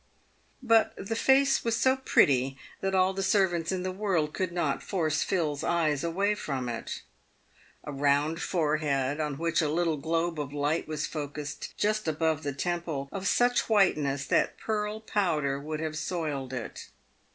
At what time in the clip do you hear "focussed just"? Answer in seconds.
11.05-12.07